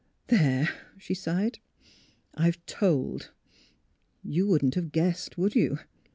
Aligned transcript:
''There!" 0.29 0.67
she 0.97 1.13
sighed, 1.13 1.59
"I've 2.33 2.57
told. 2.65 3.29
Yon 4.23 4.47
wouldn't 4.47 4.73
have 4.73 4.91
guessed: 4.91 5.37
would 5.37 5.53
you? 5.53 5.77